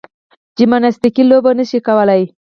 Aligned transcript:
جمناستیکي 0.57 1.23
لوبه 1.29 1.51
نه 1.59 1.65
شي 1.69 1.79
کولای. 1.87 2.23